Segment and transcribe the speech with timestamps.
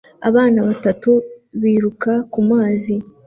[0.29, 1.11] Abana batatu
[1.61, 2.95] biruka kumazi